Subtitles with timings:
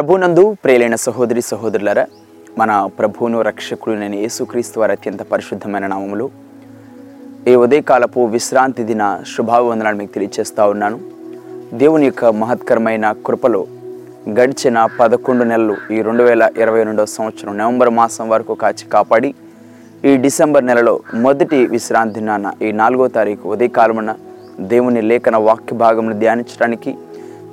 [0.00, 2.02] ప్రభునందు ప్రేలైన సహోదరి సహోదరులరా
[2.58, 6.26] మన ప్రభువును రక్షకుడు నేను యేసుక్రీస్తు వారి అత్యంత పరిశుద్ధమైన నామములు.
[7.50, 9.02] ఈ ఉదయకాలపు విశ్రాంతి దిన
[9.32, 10.98] శుభావందనాలు మీకు తెలియజేస్తా ఉన్నాను.
[11.82, 13.66] దేవుని యొక్క మహత్కరమైన కృపలో
[14.38, 19.34] గడిచిన పదకొండు నెలలు ఈ రెండు వేల ఇరవై రెండవ సంవత్సరం నవంబర్ మాసం వరకు కాచి కాపాడి
[20.04, 20.96] ఈ డిసెంబర్ నెలలో
[21.26, 24.14] మొదటి విశ్రాంతి దినాన ఈ నాలుగో తారీఖు ఉదయకాలమున
[24.72, 26.92] దేవుని లేఖన వాక్య భాగమును ధ్యానించడానికి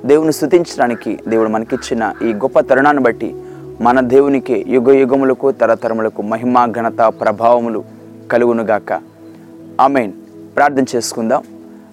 [0.08, 3.36] దేవుని స్థుతించడానికి దేవుడు మనకిచ్చిన ఈ గొప్ప తరుణాన్ని బట్టి
[3.80, 7.84] మన దేవునికి యుగ యుగములకు తరతరములకు మహిమ ఘనత ప్రభావములు
[8.32, 9.00] కలుగునుగాక.
[9.80, 10.12] ఆమెన్.
[10.56, 11.42] ప్రార్థన చేసుకుందాం.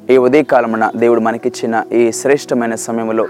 [0.10, 3.28] ఈ ఉదయకాలమున దేవుడు మనకిచ్చిన ఈ శ్రేష్టమైన సమయంలో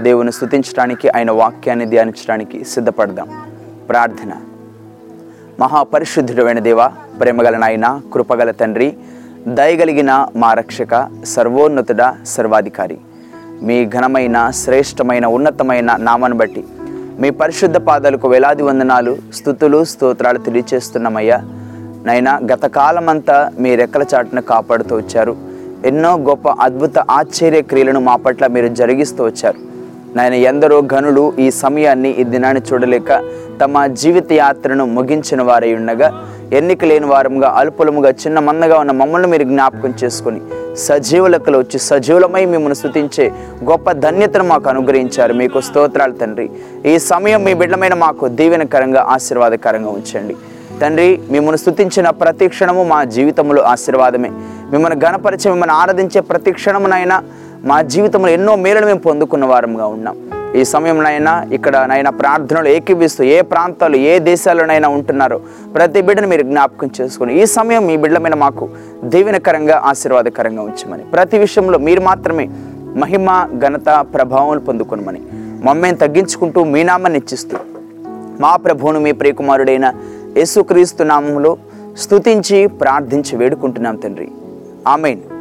[0.00, 3.28] దేవుని స్థుతించడానికి ఆయన వాక్యాన్ని ధ్యానించడానికి సిద్ధపడదాం.
[3.88, 4.32] ప్రార్థన.
[5.60, 6.88] మహాపరిశుద్ధుడమైన దేవ
[7.20, 8.96] ప్రేమగల నాయన కృపగల తండ్రి
[9.48, 12.98] దయగలిగిన మా రక్షక సర్వోన్నతుడ సర్వాధికారి.
[13.62, 16.64] మీ ఘనమైన శ్రేష్టమైన ఉన్నతమైన నామాన్ని బట్టి.
[17.18, 21.42] మీ పరిశుద్ధ పాదాలకు వేలాది వందనాలు స్థుతులు స్తోత్రాలు తెలియచేస్తున్నామయ్యా.
[22.04, 25.36] నైనా గత కాలమంతా మీ రెక్కల చాటును కాపాడుతూ వచ్చారు.
[25.84, 29.56] ఎన్నో గొప్ప అద్భుత ఆశ్చర్య క్రియలను మా పట్ల మీరు జరిగిస్తూ వచ్చారు.
[30.16, 33.22] నాయన ఎందరో ఘనులు ఈ సమయాన్ని ఈ దినాన్ని చూడలేక
[33.60, 39.44] తమ జీవిత యాత్రను ముగించిన వారై ఉండగా ఎన్నిక లేని వారముగా అల్పులముగా చిన్న మందగా ఉన్న మమ్మల్ని మీరు
[39.44, 40.40] జ్ఞాపకం చేసుకొని
[40.76, 43.32] సజీవులకలు వచ్చి సజీవులమై మిమ్మల్ని స్థుతించే
[43.64, 45.34] గొప్ప ధన్యతను మాకు అనుగ్రహించారు.
[45.34, 46.50] మీకు స్తోత్రాలు తండ్రి.
[46.86, 50.36] ఈ సమయం మీ బిడ్డమైన మాకు దీవెనకరంగా ఆశీర్వాదకరంగా ఉంచండి.
[50.80, 54.30] తండ్రి మిమ్మల్ని స్థుతించిన ప్రతి క్షణము మా జీవితంలో ఆశీర్వాదమే.
[54.70, 57.22] మిమ్మల్ని గణపరిచి మిమ్మల్ని ఆరాధించే ప్రతి క్షణమునైనా
[57.64, 60.16] మా జీవితంలో ఎన్నో మేలను మేము పొందుకున్న వారంగా ఉన్నాం.
[60.54, 65.40] ఈ సమయంలోనైనా ఇక్కడ నైనా ప్రార్థనలు ఏకీభిస్తూ ఏ ప్రాంతాలు ఏ దేశాల్లోనైనా ఉంటున్నారో
[65.74, 68.68] ప్రతి బిడ్డను మీరు జ్ఞాపకం చేసుకుని ఈ సమయం మీ బిడ్డల మీద మాకు
[69.04, 72.48] దీవెనకరంగా ఆశీర్వాదకరంగా ఉంచమని ప్రతి విషయంలో మీరు మాత్రమే
[72.96, 75.20] మహిమ ఘనత ప్రభావం పొందుకునమని
[75.64, 77.56] మమ్మల్ని తగ్గించుకుంటూ మీ నామాన్ని ఇచ్చిస్తూ
[78.40, 79.94] మా ప్రభువును మీ ప్రియకుమారుడైన
[80.36, 81.56] యేసుక్రీస్తు నామములో
[81.96, 84.28] స్తుతించి ప్రార్థించి వేడుకుంటున్నాం తండ్రి.
[84.88, 85.35] ఆమెను.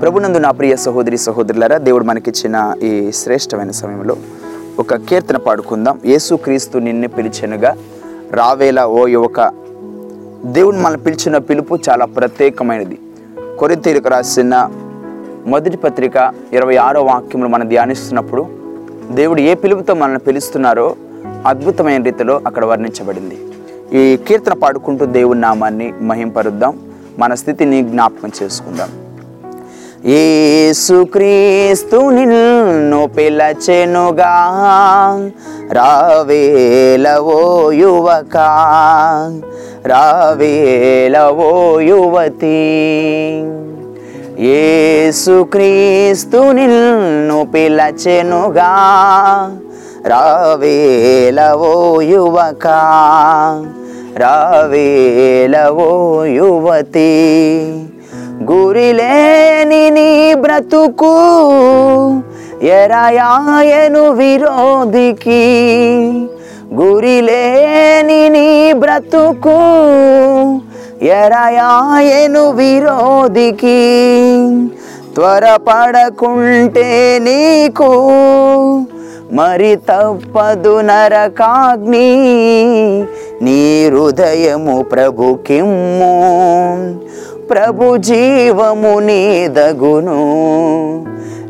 [0.00, 4.16] ప్రభునందు నా ప్రియ సహోదరి సహోదరులారా దేవుడు మనకిచ్చిన ఈ శ్రేష్టమైన సమయంలో
[4.78, 6.00] ఒక కీర్తన పాడుకుందాం.
[6.04, 7.76] యేసుక్రీస్తు నిన్ను పిలిచెనుగా.
[8.30, 9.52] రావేలా ఓ యువక
[10.44, 12.98] దేవుడు మన పిలిచిన పిలుపు చాలా ప్రత్యేకమైనది.
[13.58, 14.70] కొరింతీలకు రాసిన
[15.46, 18.46] మొదటి పత్రిక ఇరవై ఆరో వాక్యములు మనం ధ్యానిస్తున్నప్పుడు
[19.10, 20.96] దేవుడు ఏ పిలుపుతో మనల్ని పిలుస్తున్నారో
[21.46, 23.38] అద్భుతమైన రీతిలో అక్కడ వర్ణించబడింది.
[23.92, 26.78] ఈ కీర్తన పాడుకుంటూ దేవుని నామాన్ని మహింపరుద్దాం.
[27.18, 29.03] మన స్థితిని జ్ఞాపకం చేసుకుందాం.
[30.06, 34.52] ఏసుక్రీస్తు నిన్ను పిలచెనుగా
[35.72, 38.36] రావేలవో యువక
[39.86, 42.74] రావేలవో యువతి.
[44.38, 48.72] ఏసుక్రీస్తు నిన్ను పిలచెనుగా
[50.06, 52.66] రావేలవో యువక
[54.16, 57.14] రావేలవో యువతి.
[58.42, 61.16] గురిలేని నీ బ్రతుకు
[62.62, 65.62] ఎరయాయను విరోధికి.
[66.74, 69.58] గురిలేని నీ బ్రతుకు
[71.04, 73.94] ఎరయాయను విరోధికి.
[75.14, 77.92] త్వరపడకుంటే నీకు
[79.32, 82.14] మరి తప్పదు నరకాగ్ని.
[83.42, 86.14] నీ హృదయము ప్రభుకిమ్ము.
[87.50, 90.34] ప్రభు జీవము నీదగును.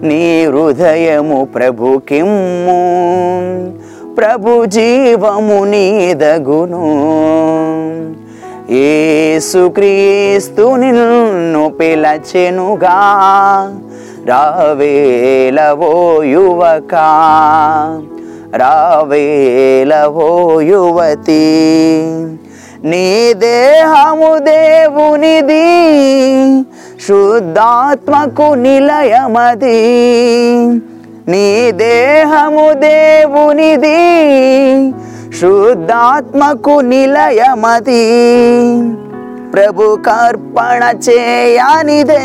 [0.03, 3.73] నీ హృదయము ప్రభుకిమ్ము.
[4.15, 7.15] ప్రభు జీవము నీదగును.
[8.73, 13.25] ఏసుక్రీస్తు నిన్ను పిలచెనుగా.
[14.27, 16.95] రావేలవో యువక.
[18.57, 21.71] రావేలవో యువతి.
[22.85, 25.67] నీ దేహము దేవునిది
[27.09, 29.79] శుద్ధాత్మకు నిలయమది.
[31.29, 33.99] నీ దేహము దేవునిది
[35.41, 38.03] శుద్ధాత్మకు నిలయమది.
[39.53, 42.21] ప్రభు కర్పణ చేయనిదే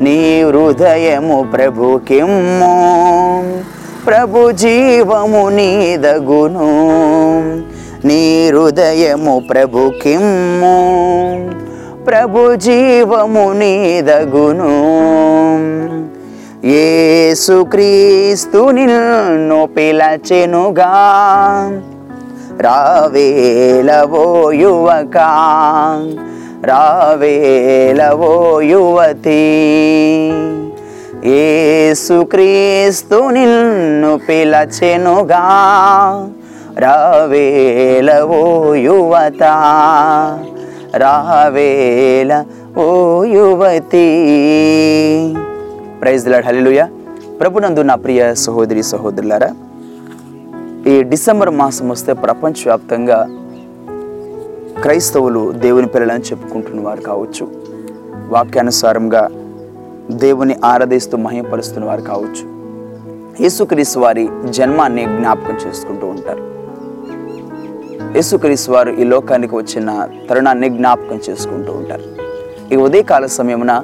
[0.00, 2.74] నీ హృదయము ప్రభు కిమ్ము
[4.06, 6.68] ప్రభు జీవము నీదగును
[8.04, 10.78] నీ హృదయము ప్రభు కిమ్ము
[12.04, 14.74] ప్రభు జీవము నీదగును
[16.64, 20.94] ఏసుక్రీస్తు నిన్ను పిలచెనుగా.
[22.60, 25.16] రావేలవో యువక
[26.64, 29.42] రావేలవో యువతి.
[31.24, 35.42] ఏసుక్రీస్తు నిన్ను పిలచెనుగా
[36.78, 38.42] రావేలవో
[38.74, 39.42] యువత
[40.96, 42.32] రావేల
[42.78, 42.88] ఓ
[43.24, 44.08] యువతి.
[46.00, 46.88] Praise lord hallelujah.
[47.40, 49.50] ప్రభునందు నా ప్రియ సహోదరి సహోదరులారా
[50.86, 53.28] ఈ డిసెంబర్ మాసం వస్తే ప్రపంచవ్యాప్తంగా
[54.82, 57.48] క్రైస్తవులు దేవుని పిల్లలని చెప్పుకుంటున్న వారు కావచ్చు.
[58.28, 59.28] వాక్యానుసారంగా
[60.10, 62.58] దేవుని ఆరాధిస్తూ మహిమపరుస్తున్న వారు కావచ్చు.
[63.42, 66.42] యేసుక్రీస్తు వారి జన్మాన్ని జ్ఞాపకం చేసుకుంటూ ఉంటారు.
[68.16, 72.02] యేసుక్రీస్తు వారు ఈ లోకానికి వచ్చిన తరుణాన్ని జ్ఞాపకం చేసుకుంటూ ఉంటారు.
[72.72, 73.82] ఈ ఉదయకాల సమయమున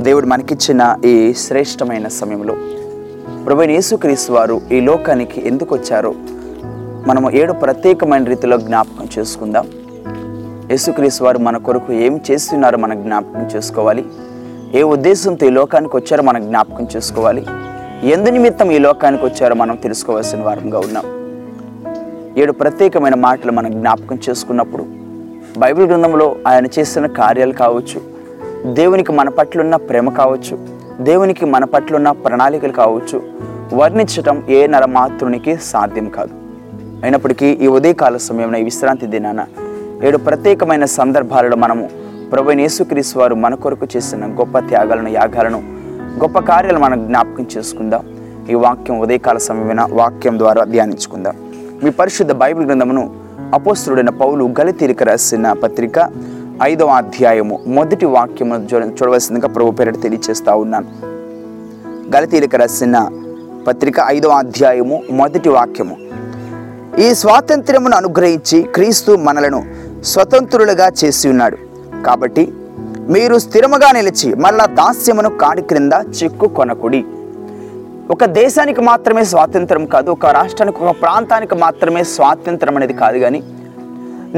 [0.00, 2.56] దేవుడు మనకిచ్చిన ఈ శ్రేష్టమైన సమయంలో
[3.46, 6.14] ప్రభు యేసుక్రీస్తు వారు ఈ లోకానికి ఎందుకు వచ్చారో
[7.08, 9.66] మనము ఏడు ప్రత్యేకమైన రీతిలో జ్ఞాపకం చేసుకుందాం.
[10.70, 14.04] యేసుక్రీస్తు వారు మన కొరకు ఏం చేస్తున్నారో మనం జ్ఞాపకం చేసుకోవాలి.
[14.78, 17.42] ఏ ఉద్దేశంతో ఈ లోకానికి వచ్చారో మనం జ్ఞాపకం చేసుకోవాలి.
[18.14, 21.06] ఎందు నిమిత్తం ఈ లోకానికి వచ్చారో మనం తెలుసుకోవాల్సిన వారంగా ఉన్నాం.
[22.42, 24.86] ఏడు ప్రత్యేకమైన మాటలు మనం జ్ఞాపకం చేసుకున్నప్పుడు
[25.58, 28.00] బైబిల్ గ్రంథంలో ఆయన చేసిన కార్యాలు కావచ్చు
[28.78, 33.22] దేవునికి మన పట్ల ఉన్న ప్రేమ కావచ్చు దేవునికి మన పట్ల ఉన్న ప్రణాళికలు కావచ్చు.
[33.74, 36.30] వర్ణించటం ఏ నరమాతృనికి సాధ్యం కాదు.
[37.02, 39.44] అయినప్పటికీ ఈ ఉదయకాల సమయంలో ఈ విశ్రాంతి దినాన
[40.04, 41.90] ఏడు ప్రత్యేకమైన సందర్భాలలో మనము
[42.32, 45.62] ప్రభు యేసుక్రీస్తు వారు మన కొరకు చేసిన గొప్ప త్యాగాలను యాగాలను
[46.22, 48.06] గొప్ప కార్యాలు మనం జ్ఞాపకం చేసుకుందాం.
[48.50, 51.34] ఈ వాక్యం ఉదయకాల సమయమైన వాక్యం ద్వారా ధ్యానించుకుందాం.
[51.84, 53.14] మీ పరిశుద్ధ బైబిల్ గ్రంథమును
[53.54, 55.98] అపోస్తుడైన పౌలు గలితీరిక రాసిన పత్రిక
[56.62, 57.60] ఐదవ అధ్యాయము.
[57.66, 60.86] మొదటి వాక్యము చూడ- చూడవలసిందిగా ప్రభు పేరిట తెలియచేస్తా ఉన్నాను.
[62.16, 63.08] గలతీలకు రాసిన
[63.66, 65.96] పత్రిక ఐదవ అధ్యాయము మొదటి వాక్యము.
[66.98, 69.64] ఈ స్వాతంత్ర్యమును అనుగ్రహించి క్రీస్తు మనలను
[70.04, 71.56] స్వతంత్రులుగా చేసి ఉన్నాడు.
[72.06, 72.52] కాబట్టి
[73.08, 77.04] మీరు స్థిరముగా నిలిచి మళ్ళా దాస్యమును కాడి క్రింద చిక్కు కొనకుడి.
[78.10, 83.42] ఒక దేశానికి మాత్రమే స్వాతంత్రం కాదు ఒక రాష్ట్రానికి ఒక ప్రాంతానికి మాత్రమే స్వాతంత్రం అనేది కాదు కానీ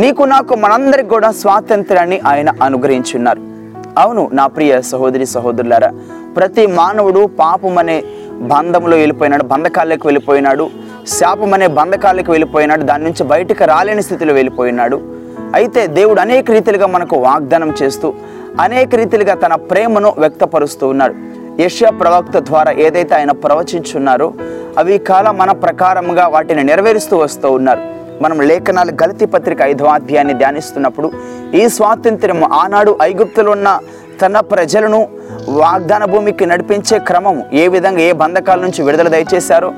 [0.02, 3.40] నీకు నాకు మనందరికి కూడా స్వాతంత్రాన్ని ఆయన అనుగ్రహించున్నారు.
[3.98, 5.90] అవును నా ప్రియ సహోదరి సహోదరులారా
[6.37, 8.03] ప్రతి మానవుడు పాపం అనే
[8.53, 10.70] బంధంలో వెళ్ళిపోయినాడు బంధకాలకు వెళ్ళిపోయినాడు
[11.06, 15.00] శాపం అనే బంధకాలకు వెళ్ళిపోయినాడు దాని నుంచి బయటకు రాలేని స్థితిలో వెళ్ళిపోయినాడు.
[15.55, 18.12] అయితే దేవుడు అనేక రీతిలుగా మనకు వాగ్దానం చేస్తూ
[18.60, 21.15] అనేక రీతిలుగా తన ప్రేమను వ్యక్తపరుస్తూ ఉన్నాడు.
[21.62, 24.32] యష్యా ప్రవక్త ద్వారా ఏదైతే ఆయన ప్రవచించున్నారో
[24.79, 27.95] అవి కాల కాలం మన ప్రకారముగా వాటిని నెరవేరుస్తూ వస్తూ ఉన్నారు.
[28.23, 31.08] మనం లేఖనాలు గలతి పత్రిక ఐదవ అధ్యాయాన్ని ధ్యానిస్తున్నప్పుడు
[31.55, 33.70] ఈ స్వాతంత్ర్యం ఆనాడు ఐగుప్తులో ఉన్న
[34.20, 35.01] తన ప్రజలను
[35.61, 39.69] వాగ్దాన భూమికి నడిపించే క్రమం ఏ విధంగా ఏ బంధకాల నుంచి విడుదల దయచేశారో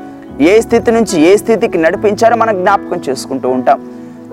[0.50, 3.78] ఏ స్థితి నుంచి ఏ స్థితికి నడిపించారో మనం జ్ఞాపకం చేసుకుంటూ ఉంటాం.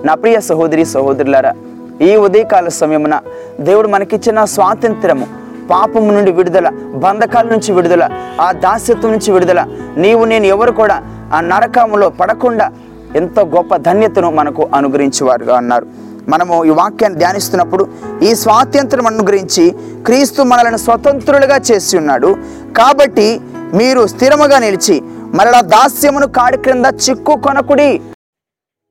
[0.04, 1.52] నా ప్రియ సహోదరి సహోదరులారా
[2.00, 3.14] ఈ ఉదయకాల సమయమున
[3.60, 5.26] దేవుడు మనకిచ్చిన స్వాతంత్రము
[5.70, 8.04] పాపము నుండి విడుదల బంధకాల నుంచి విడుదల
[8.40, 9.60] ఆ దాస్యత్వం నుంచి విడుదల
[9.96, 10.96] నీవు నేను ఎవరు కూడా
[11.32, 12.66] ఆ నరకములో పడకుండా
[13.14, 15.86] ఎంతో గొప్ప ధన్యతను మనకు అనుగ్రహించేవారుగా అన్నారు.
[16.28, 17.88] మనము ఈ వాక్యాన్ని ధ్యానిస్తున్నప్పుడు
[18.22, 19.64] ఈ స్వాతంత్రం అనుగ్రహించి
[20.06, 22.36] క్రీస్తు మనలను స్వతంత్రులుగా చేసి ఉన్నాడు.
[22.78, 23.40] కాబట్టి
[23.74, 25.02] మీరు స్థిరముగా నిలిచి
[25.38, 28.00] మరలా దాస్యమును కాడి క్రింద చిక్కు కొనకుడి.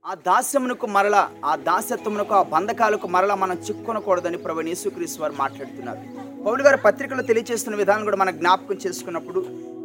[0.05, 5.99] ఆ దాస్యమునకు మరల ఆ దాస్యత్వమునకు ఆ బంధకాలకు మరల మనం చిక్కునకూడదని ప్రభు యేసుక్రీస్తు వారు మాట్లాడుతున్నారు.
[6.45, 9.43] పౌలు గారు పత్రికలో తెలియజేస్తున్న విధానం కూడా మనం జ్ఞాపకం చేసుకున్నప్పుడు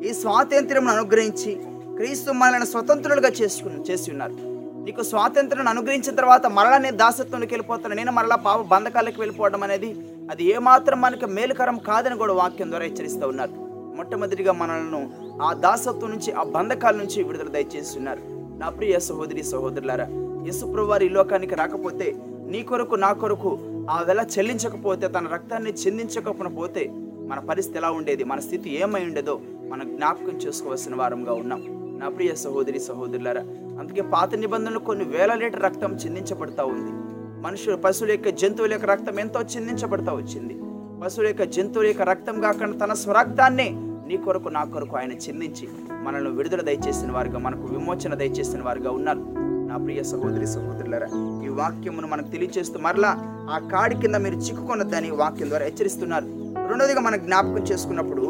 [0.09, 1.53] ఈ స్వాతంత్ర్యమును అనుగ్రహించి
[2.00, 4.37] క్రీస్తు మనల్ని స్వతంత్రులుగా చేసుకుని చేసి ఉన్నారు.
[4.85, 7.95] నీకు స్వాతంత్రం అనుగ్రహించిన తర్వాత మరలా నేను దాసత్వంలోకి వెళ్ళిపోతాను.
[7.95, 9.90] నేను మరలా పాప బంధకాలకు వెళ్ళిపోవడం అనేది
[10.30, 13.52] అది ఏమాత్రం మనకి మేలుకరం కాదని కూడా వాక్యం ద్వారా హెచ్చరిస్తూ ఉన్నారు.
[13.97, 15.00] మొట్టమొదటిగా మనల్ని
[15.42, 18.23] ఆ దాసత్వం నుంచి ఆ బంధకాల నుంచి విడుదల దయచేస్తున్నారు
[18.62, 20.07] నా ప్రియ సహోదరి సహోదరులారా
[20.47, 22.14] యేసుప్రభు ఈ లోకానికి రాకపోతే
[22.52, 23.52] నీ కొరకు నా కొరకు
[23.90, 26.85] ఆ వెల చెల్లించకపోతే తన రక్తాన్ని చెందించకపోతే
[27.33, 28.25] మన పరిస్థితి ఎలా ఉండేది?
[28.25, 29.40] మన స్థితి ఏమై ఉండేదో
[29.73, 31.62] మనం జ్ఞాపకం చేసుకోవాల్సిన వారంగా ఉన్నాం.
[32.00, 33.40] నా ప్రియ సహోదరి సహోదరులారా
[33.80, 36.92] అందుకే పాత నిబంధనలు కొన్ని వేల లీటర్ రక్తం చిందించబడతా ఉంది.
[37.47, 40.54] మనుషులు పశువుల యొక్క జంతువుల యొక్క రక్తం ఎంతో చిందించబడతా వచ్చింది.
[41.04, 43.69] పశువుల యొక్క జంతువుల యొక్క రక్తం కాకుండా తన స్వరక్తాన్నే
[44.09, 45.69] నీ కొరకు నా కొరకు ఆయన చిందించి
[46.02, 49.23] మనల్ని విడుదల దయచేసిన వారుగా మనకు విమోచన దయచేసిన వారుగా ఉన్నారు.
[49.69, 51.09] నా ప్రియ సహోదరి సహోదరులరా
[51.45, 53.12] ఈ వాక్యమును మనకు తెలియజేస్తూ మరలా
[53.50, 56.25] ఆ కాడి కింద మీరు చిక్కుకొనద్దని వాక్యం ద్వారా హెచ్చరిస్తున్నారు.
[56.71, 58.23] రెండోదిగా మనం జ్ఞాపకం చేసుకున్నప్పుడు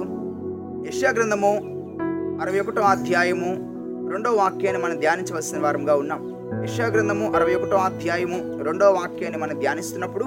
[0.88, 1.79] యశా గ్రంథము
[2.42, 3.49] అరవై ఒకటో అధ్యాయము
[4.12, 6.20] రెండో వాక్యాన్ని మనం ధ్యానించవలసిన వారంగా ఉన్నాం.
[6.64, 10.25] యశా గ్రంథము అరవై ఒకటో అధ్యాయము రెండో వాక్యాన్ని మనం ధ్యానిస్తున్నప్పుడు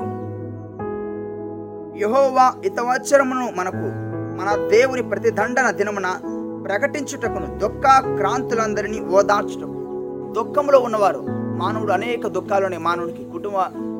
[1.97, 3.87] యహోవా ఇతవచ్చరమును మనకు
[4.41, 6.07] మన దేవుని ప్రతిదండన దినమున
[6.67, 7.83] ప్రకటించుటకును దుఃఖ
[8.17, 9.79] క్రాంతులందరినీ ఓదార్చుటకు
[10.33, 11.21] దుఃఖంలో ఉన్నవారు
[11.57, 13.57] మానవుడు అనేక దుఃఖాలు మానవుడికి కుటుంబ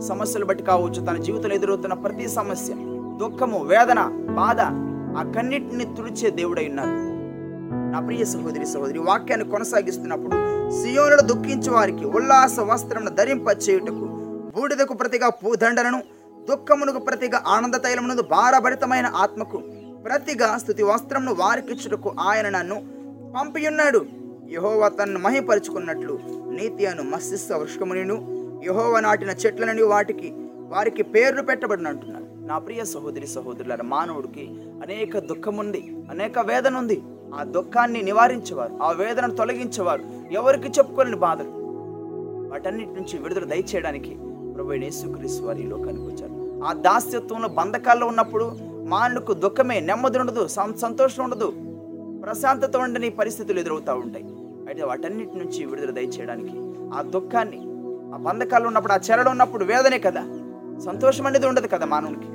[0.08, 2.74] సమస్యలు బట్టి కావచ్చు తన జీవితంలో ఎదురవుతున్న ప్రతి సమస్య
[3.18, 4.02] దుఃఖము వేదన
[4.36, 4.62] బాధ
[5.18, 7.13] ఆ కన్నిటిని తుడిచే దేవుడై ఉన్నారు.
[7.94, 10.36] నా ప్రియ సహోదరి సహోదరి వాక్యాన్ని కొనసాగిస్తున్నప్పుడు
[10.80, 14.06] సియోనులు దుఃఖించు వారికి ఉల్లాస వస్త్రమును ధరింప చేయుటకు
[14.56, 16.00] బూడిదకు ప్రతిగా పూదండలను
[16.50, 19.60] దుఃఖమునకు ప్రతిగా ఆనంద తైలమునకు భారభరితమైన ఆత్మకు
[20.06, 22.78] ప్రతిగా స్థుతి వస్త్రమును వారికిచ్చుటకు ఆయన నన్ను
[23.36, 24.02] పంపియున్నాడు.
[24.50, 26.16] యహోవ తన్ను మహిపరుచుకున్నట్లు
[26.50, 28.18] నీతి అను మత్స్య వృషకమునిను
[28.66, 30.30] యహోవ నాటిన చెట్లనని వాటికి
[30.74, 32.28] వారికి పేర్లు పెట్టబడిన అంటున్నాడు.
[32.48, 34.46] నా ప్రియ సహోదరి సహోదరుల మానవుడికి
[34.84, 36.98] అనేక దుఃఖం ఉంది అనేక వేదన ఉంది
[37.34, 40.04] ఆ దుఃఖాన్ని నివారించేవారు ఆ వేదనను తొలగించేవారు.
[40.32, 41.50] ఎవరికి చెప్పుకోలేని బాధలు.
[42.52, 44.18] వాటన్నిటి నుంచి విడుదల దయచేయడానికి
[44.56, 46.64] ప్రభు యేసుక్రీస్తు వారు ఈ లోకానికి వచ్చారు.
[46.64, 48.52] ఆ దాస్యత్వంలో బంధకాల్లో ఉన్నప్పుడు
[48.88, 51.54] మానవులకు దుఃఖమే నెమ్మది ఉండదు సంతోషం ఉండదు.
[52.24, 54.26] ప్రశాంతత ఉండని పరిస్థితులు ఎదురవుతూ ఉంటాయి.
[54.68, 56.54] అయితే వాటన్నిటి నుంచి విడుదల దయచేయడానికి
[56.94, 57.60] ఆ దుఃఖాన్ని
[58.14, 60.22] ఆ బంధకాలు ఉన్నప్పుడు ఆ చెరడు ఉన్నప్పుడు వేదనే కదా.
[60.86, 62.28] సంతోషం అనేది ఉండదు కదా మానవునికి.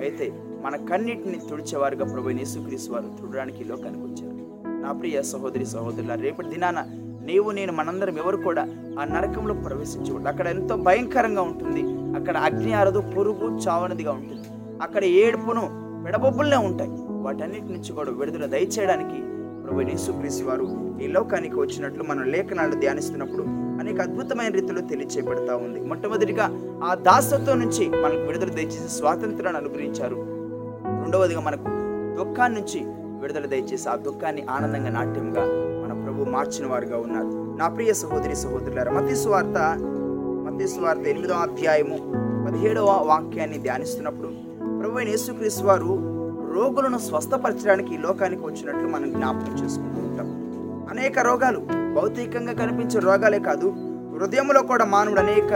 [0.00, 0.32] అయితే
[0.64, 4.39] మన కన్నిటిని తుడిచేవారుగా ప్రభు యేసుక్రీస్తు వారు తుడడానికి లోకానికి వచ్చారు.
[4.80, 6.84] నా ప్రియ సహోదరి సహోదరుల రేపటి దినాన
[7.24, 8.62] నీవు నేను మనందరం ఎవరు కూడా
[9.00, 10.28] ఆ నరకంలో ప్రవేశించకూడదు.
[10.28, 11.82] అక్కడ ఎంతో భయంకరంగా ఉంటుంది.
[12.20, 14.48] అక్కడ అగ్ని అరదు పురుగు చావనదిగా ఉంటుంది.
[14.82, 15.62] అక్కడ ఏడుపును
[16.04, 16.90] పెడబొబ్బులనే ఉంటాయి.
[17.10, 19.22] వాటన్నిటి నుంచి కూడా విడుదల దయచేయడానికి
[19.66, 25.80] ప్రభు యేసుక్రీస్తు వారు ఈ లోకానికి వచ్చినట్లు మనం లేఖనాలు ధ్యానిస్తున్నప్పుడు అనేక అద్భుతమైన రీతిలో తెలియచేయబడతా ఉంది.
[25.80, 26.44] మొట్టమొదటిగా
[26.84, 30.16] ఆ దాసత్వం నుంచి మనకు విడుదల దయచేసి స్వాతంత్రాన్ని అనుగ్రహించారు.
[31.02, 31.64] రెండవదిగా మనకు
[32.24, 35.44] దుఃఖాన్ని నుంచి విడుదల దయచేసి ఆ దుఃఖాన్ని ఆనందంగా నాట్యంగా
[35.82, 37.30] మన ప్రభు మార్చిన వారుగా ఉన్నారు.
[37.58, 39.58] నా ప్రియ సహోదరి సహోదరులారా మతీ మతీశ్వార్త
[40.46, 41.98] మతీ సువార్త ఎనిమిదవ అధ్యాయము
[42.46, 44.28] పదిహేడవ వాక్యాన్ని ధ్యానిస్తున్నప్పుడు
[44.80, 45.92] ప్రభు అయిన యేసుక్రీస్తు వారు
[46.54, 50.28] రోగులను స్వస్థపరచడానికి ఈ లోకానికి వచ్చినట్లు మనం జ్ఞాపకం చేసుకుంటూ ఉంటాం.
[50.90, 51.60] అనేక రోగాలు
[51.96, 53.68] భౌతికంగా కనిపించే రోగాలే కాదు
[54.18, 55.52] హృదయంలో కూడా మానవుడు అనేక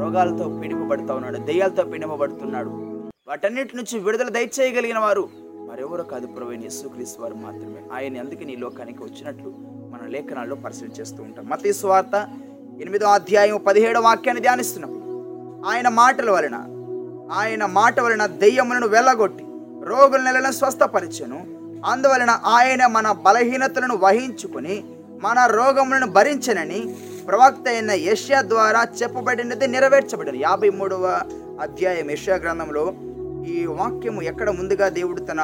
[0.00, 2.70] రోగాలతో పీడిపబడుతూ ఉన్నాడు దెయ్యాలతో పీడిపబడుతున్నాడు.
[3.28, 5.24] వాటన్నిటి నుంచి విడుదల దయచేయగలిగిన వారు
[5.74, 7.80] మరెవరో కాదు ప్రవీణ్ యేసుక్రీస్తు వారు మాత్రమే.
[7.92, 9.50] ఆయన అందుకే నీ లోకానికి వచ్చినట్లు
[9.92, 11.44] మన లేఖనాల్లో పరిశీలన చేస్తూ ఉంటాం.
[11.48, 12.14] మతీ స్వార్త
[12.80, 14.92] ఎనిమిదో అధ్యాయం పదిహేడో వాక్యాన్ని ధ్యానిస్తున్నాం.
[15.66, 16.56] ఆయన మాటల వలన
[17.32, 19.44] ఆయన మాట వలన దెయ్యములను వెళ్ళగొట్టి
[19.90, 21.38] రోగుల నెలను స్వస్థపరిచను.
[21.92, 24.84] అందువలన ఆయన మన బలహీనతలను వహించుకొని
[25.22, 26.96] మన రోగములను భరించనని
[27.28, 31.20] ప్రవక్త అయిన యష్యా ద్వారా చెప్పబడినది నెరవేర్చబడింది యాభై మూడవ
[31.60, 32.94] అధ్యాయం యష్యా గ్రంథంలో
[33.46, 35.40] ఈ వాక్యము ఎక్కడ ముందుగా దేవుడు తన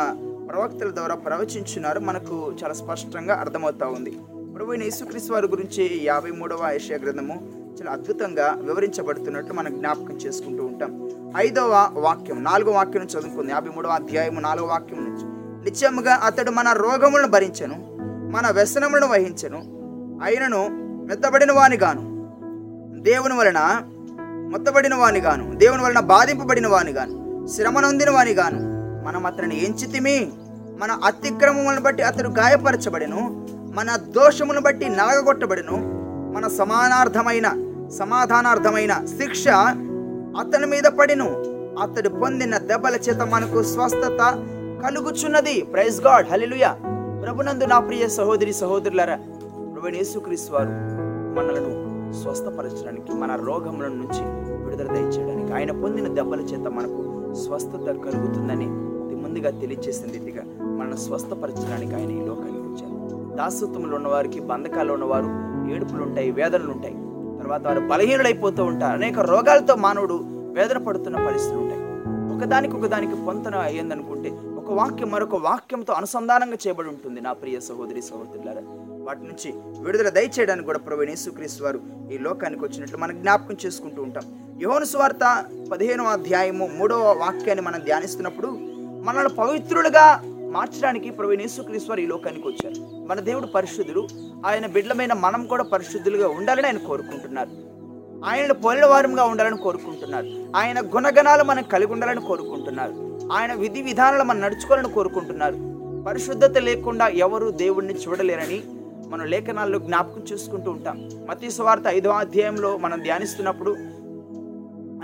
[0.51, 4.13] ప్రవక్తల ద్వారా ప్రవచించున్నారు మనకు చాలా స్పష్టంగా అర్థమవుతా ఉంది.
[4.57, 7.37] ప్రభు యేసుక్రీస్తు వారి గురించి యాభై మూడవ ఏషియా గ్రంథము
[7.81, 11.11] చాలా అద్భుతంగా వివరించబడుతున్నట్టు మనం జ్ఞాపకం చేసుకుంటూ ఉంటాం.
[11.37, 13.53] ఐదవ వాక్యం నాలుగో వాక్యం నుంచి చదువుకుంది.
[13.53, 15.25] యాభై మూడవ అధ్యాయము నాలుగో వాక్యం నుంచి.
[15.65, 17.77] నిత్యముగా అతడు మన రోగములను భరించను
[18.31, 19.61] మన వ్యసనములను వహించను
[20.25, 20.69] అయినను
[21.07, 22.03] మెత్తబడిన వానిగాను
[23.01, 23.83] దేవుని వలన
[24.51, 26.93] మొత్తబడిన వాని గాను దేవుని వలన బాధింపబడిన వాని
[27.57, 28.61] శ్రమనొందిన శ్రమ గాను
[29.07, 30.33] మనం అతనిని ఎంచితిమి.
[30.81, 33.47] మన అతిక్రమములను బట్టి అతడు గాయపరచబడెను.
[33.75, 35.77] మన దోషములను బట్టి నలగగొట్టబడెను.
[36.37, 37.49] మన సమానార్థమైన
[37.99, 39.49] సమాధానార్థమైన శిక్ష
[40.41, 41.29] అతని మీద పడిను.
[41.83, 44.21] అతడు పొందిన దెబ్బల చేత మనకు స్వస్థత
[44.85, 45.61] కలుగుచున్నది.
[45.63, 46.31] Praise God.
[46.31, 46.69] హలిలుయ
[47.27, 49.17] ప్రభునందు నా ప్రియ సహోదరి సహోదరులరా
[49.75, 50.69] ప్రభు యేసుక్రీస్తు వారు
[51.37, 51.73] మనలను
[52.23, 54.23] స్వస్థపరచడానికి మన రోగముల నుంచి
[54.65, 58.65] విడుదల దయచేయడానికి ఆయన పొందిన దెబ్బల చేత మనకు స్వస్థత కలుగుతుందని
[59.07, 63.37] ఇది ముందుగా తెలియజేసిన రీతిగా మనల్ని స్వస్థపరచడానికి ఆయన ఈ లోకానికి వచ్చారు.
[63.37, 65.29] దాసత్వంలో ఉన్నవారికి బంధకాలు ఉన్నవారు
[65.75, 66.95] ఏడుపులు ఉంటాయి వేదనలు ఉంటాయి
[67.43, 68.93] తర్వాత వారు బలహీనులైపోతూ ఉంటారు.
[68.93, 70.21] అనేక రోగాలతో మానవుడు
[70.53, 71.81] వేదన పడుతున్న పరిస్థితులు ఉంటాయి.
[72.37, 77.21] ఒకదానికి ఒకదానికి పొంతన అయ్యిందనుకుంటే ఒక వాక్యం మరొక వాక్యంతో అనుసంధానంగా చేయబడి ఉంటుంది.
[77.21, 78.63] నా ప్రియ సహోదరి సహోదరులారా
[79.07, 81.81] వాటి నుంచి విడుదల దయచేయడానికి కూడా ప్రభు యేసుక్రీస్తు వారు
[82.13, 84.23] ఈ లోకానికి వచ్చినట్లు మనం జ్ఞాపకం చేసుకుంటూ ఉంటాం.
[84.63, 88.49] యోహను సువార్త పదిహేనవ అధ్యాయము మూడవ వాక్యాన్ని మనం ధ్యానిస్తున్నప్పుడు
[89.05, 93.07] మనల్ని పవిత్రులుగా మార్చడానికి ప్రవీణ్ యేసుక్రీశ్వర్ ఈ లోకానికి వచ్చారు.
[93.07, 94.09] మన దేవుడు పరిశుద్ధుడు.
[94.47, 97.49] ఆయన బిడ్డలమైన మనం కూడా పరిశుద్ధులుగా ఉండాలని ఆయన కోరుకుంటున్నారు.
[98.25, 100.27] ఆయనను పోలినవారంగా ఉండాలని కోరుకుంటున్నారు.
[100.57, 103.21] ఆయన గుణగణాలు మనం కలిగి ఉండాలని కోరుకుంటున్నారు.
[103.33, 105.57] ఆయన విధి విధానాలు మనం నడుచుకోవాలని కోరుకుంటున్నారు.
[106.07, 108.63] పరిశుద్ధత లేకుండా ఎవరు దేవుణ్ణి చూడలేరని
[109.09, 111.11] మనం లేఖనాల్లో జ్ఞాపకం చేసుకుంటూ ఉంటాం.
[111.31, 113.77] మతీ స్వార్థ ఐదో అధ్యాయంలో మనం ధ్యానిస్తున్నప్పుడు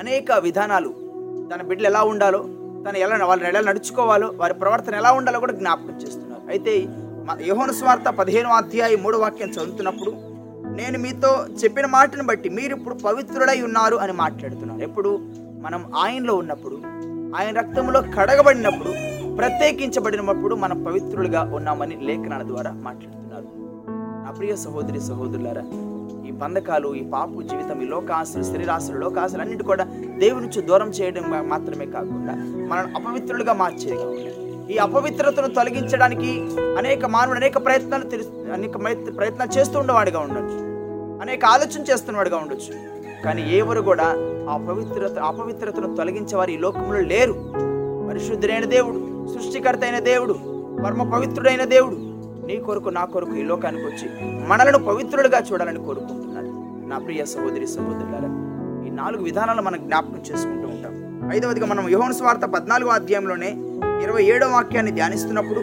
[0.00, 0.88] అనేక విధానాలు.
[1.54, 2.38] తన బిడ్డలు ఎలా ఉండాలో
[2.88, 6.42] తను ఎలా వాళ్ళని ఎలా నడుచుకోవాలో వారి ప్రవర్తన ఎలా ఉండాలో కూడా జ్ఞాపకం చేస్తున్నారు.
[6.48, 6.86] అయితే
[7.42, 10.12] యోహన స్వార్థ పదిహేను అధ్యాయం మూడు వాక్యం చదువుతున్నప్పుడు
[10.76, 14.80] నేను మీతో చెప్పిన మాటను బట్టి మీరు ఇప్పుడు పవిత్రుడై ఉన్నారు అని మాట్లాడుతున్నారు.
[14.80, 15.20] ఎప్పుడు?
[15.60, 16.76] మనం ఆయనలో ఉన్నప్పుడు
[17.36, 18.90] ఆయన రక్తంలో కడగబడినప్పుడు
[19.36, 23.46] ప్రత్యేకించబడినప్పుడు మనం పవిత్రులుగా ఉన్నామని లేఖనాల ద్వారా మాట్లాడుతున్నారు.
[24.24, 25.62] నా ప్రియ సహోదరి సహోదరులారా
[26.26, 29.84] ఈ బంధకాలు ఈ పాపు జీవితం ఈ లోకాశలు శరీరాశలు లోకాశలు అన్నిటి కూడా
[30.18, 32.32] దేవుని నుంచి దూరం చేయడం మాత్రమే కాకుండా
[32.68, 34.32] మనల్ని అపవిత్రులుగా మార్చేదిగా
[34.70, 38.84] ఈ అపవిత్రతను తొలగించడానికి అనేక మానవుడు అనేక ప్రయత్నాలు తెలుసు అనేక
[39.16, 40.58] ప్రయత్నాలు చేస్తూ ఉండేవాడిగా ఉండొచ్చు.
[41.22, 42.72] అనేక ఆలోచన చేస్తున్నవాడిగా ఉండొచ్చు.
[43.22, 44.04] కానీ ఎవరు కూడా
[44.50, 47.32] ఆ పవిత్రత అపవిత్రతను తొలగించేవారు ఈ లోకంలో లేరు.
[48.08, 50.32] పరిశుద్ధుడైన దేవుడు సృష్టికర్త అయిన దేవుడు
[50.84, 51.96] పరమ పవిత్రుడైన దేవుడు
[52.48, 54.06] నీ కొరకు నా కొరకు ఈ లోకానికి వచ్చి
[54.46, 56.50] మనలను పవిత్రులుగా చూడాలని కోరుకుంటున్నాడు
[56.90, 58.30] నా ప్రియ సహోదరి సహోదరులారా
[58.86, 60.92] ఈ నాలుగు విధానాలు మనం జ్ఞాపకం చేసుకుంటూ ఉంటాం.
[61.36, 63.50] ఐదవదిగా మనం యోహన్ స్వార్థ పద్నాలుగో అధ్యాయంలోనే
[64.02, 65.60] ఇరవై ఏడో వాక్యాన్ని ధ్యానిస్తున్నప్పుడు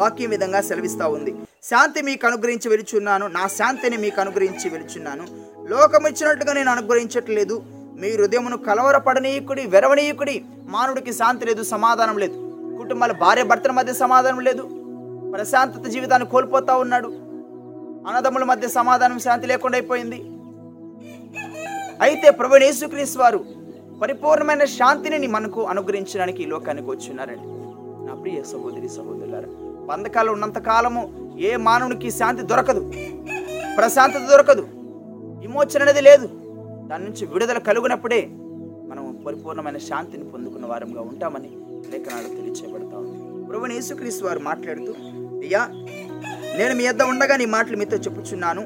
[0.00, 1.34] వాక్యం విధంగా సెలవిస్తూ ఉంది.
[1.62, 5.24] శాంతి మీకు అనుగ్రహించి వెలుచున్నాను నా శాంతిని మీకు అనుగ్రహించి వెలుచున్నాను.
[5.68, 7.62] లోకం ఇచ్చినట్టుగా నేను అనుగ్రహించట్లేదు.
[8.00, 10.44] మీ హృదయమును కలవరపడనీయకుడి వెరవనీయకుడి
[10.74, 12.36] మానవుడికి శాంతి లేదు సమాధానం లేదు.
[12.78, 14.62] కుటుంబాల భార్య భర్తల మధ్య సమాధానం లేదు.
[15.32, 17.08] ప్రశాంతత జీవితాన్ని కోల్పోతా ఉన్నాడు.
[18.06, 20.18] అన్నదమ్ముల మధ్య సమాధానం శాంతి లేకుండా అయిపోయింది.
[22.02, 23.44] అయితే ప్రభు యేసుక్రీస్తు వారు
[24.02, 27.48] పరిపూర్ణమైన శాంతిని మనకు అనుగ్రహించడానికి ఈ లోకానికి వచ్చినారండి.
[28.08, 29.48] నా ప్రియ సహోదరి సహోదరులారా
[29.86, 31.02] బంధకాలు ఉన్నంత కాలము
[31.40, 32.92] ఏ మానవునికి శాంతి దొరకదు.
[33.76, 34.68] ప్రశాంతత దొరకదు.
[35.40, 36.28] విమోచన అనేది లేదు.
[36.88, 38.28] దాని నుంచి విడుదల కలుగునప్పుడే
[38.90, 41.50] మనం పరిపూర్ణమైన శాంతిని పొందుకున్న వారంగా ఉంటామని
[41.90, 43.46] లేఖనాలు తెలియచేయబడతా ఉంది.
[43.48, 44.92] ప్రభుని యేసుక్రీస్తు వారు మాట్లాడుతూ
[45.42, 45.62] అయ్యా
[46.58, 48.62] నేను మీ యొద్ద ఉండగా నీ మాటలు మీతో చెప్పుచున్నాను.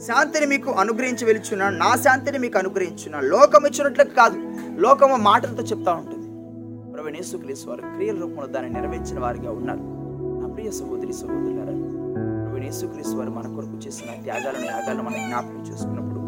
[0.00, 1.76] శాంతిని మీకు అనుగ్రహించి వెలుచున్నాను.
[1.78, 3.26] నా శాంతిని మీకు అనుగ్రహించున్నాను.
[3.26, 4.38] లోకం ఇచ్చినట్లకు కాదు
[4.80, 6.26] లోకము మాటలతో చెప్తా ఉంటుంది.
[6.92, 9.82] ప్రభు యేసుక్రీస్తు వారు క్రియల రూపంలో దాన్ని నెరవేర్చిన వారిగా ఉన్నారు.
[10.42, 11.74] నా ప్రియ సహోదరి సహోదరులారా
[12.44, 16.20] ప్రభు యేసుక్రీస్తు వారు మన కొరకు చేసిన త్యాగాలను యాగాలను మనం జ్ఞాపకం చేసుకున్నప్పుడు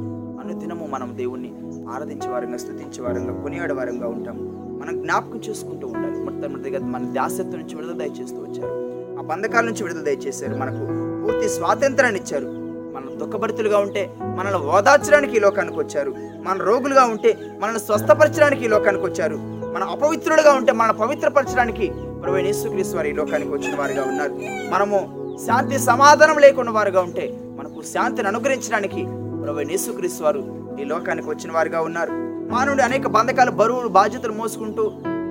[0.42, 1.50] అనుదినము మనం దేవుణ్ణి
[1.94, 4.38] ఆరాధించే వారంగా స్థుతించే వారంగా కొనియాడే వారంగా ఉంటాం
[4.80, 6.18] మనం జ్ఞాపకం చేసుకుంటూ ఉండాలి.
[6.18, 8.72] మొట్టమొదటిగా మన దాసత్వం నుంచి విడుదల దయచేస్తూ వచ్చారు.
[9.18, 10.56] ఆ బంధకాల నుంచి విడుదల దయచేశారు.
[10.56, 10.86] మనకు
[11.24, 12.46] పూర్తి స్వాతంత్రాన్ని ఇచ్చారు.
[12.94, 16.14] మనం దుఃఖభరితులుగా ఉంటే మనల్ని ఓదార్చడానికి ఈ లోకానికి వచ్చారు.
[16.42, 19.36] మన రోగులుగా ఉంటే మనల్ని స్వస్థపరచడానికి ఈ లోకానికి వచ్చారు.
[19.74, 24.32] మన అపవిత్రులుగా ఉంటే మనల్ని పవిత్రపరచడానికి ప్రభు యేసుక్రీస్తు వారు ఈ లోకానికి వచ్చిన వారుగా ఉన్నారు.
[24.70, 24.98] మనము
[25.46, 29.02] శాంతి సమాధానం లేకుండా వారుగా ఉంటే మనకు శాంతిని అనుగ్రహించడానికి
[29.44, 30.42] ప్రభు యేసుక్రీస్తు వారు
[30.80, 32.27] ఈ లోకానికి వచ్చిన వారుగా ఉన్నారు.
[32.52, 34.84] మానవుడు అనేక బంధకాలు బరువులు బాధ్యతలు మోసుకుంటూ